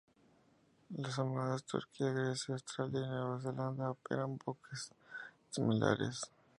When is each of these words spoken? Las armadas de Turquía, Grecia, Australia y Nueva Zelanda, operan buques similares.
Las 0.97 1.19
armadas 1.19 1.61
de 1.61 1.67
Turquía, 1.67 2.11
Grecia, 2.11 2.55
Australia 2.55 3.01
y 3.01 3.05
Nueva 3.05 3.39
Zelanda, 3.39 3.91
operan 3.91 4.35
buques 4.43 4.89
similares. 5.51 6.21